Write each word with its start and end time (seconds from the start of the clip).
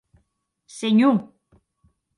Senhor! 0.77 1.17